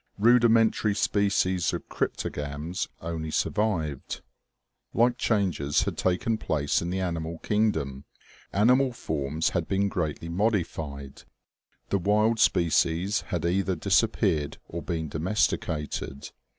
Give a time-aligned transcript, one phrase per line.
[0.17, 4.21] Rudimentary species of cryptogams only survived.
[4.95, 8.05] Like changes had taken place in the animal kingdom.
[8.51, 11.21] Animal forms had been greatly modified.
[11.89, 16.31] The wild spe cies had either disappeared or been domesticated.